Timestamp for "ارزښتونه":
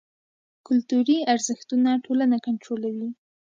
1.33-1.89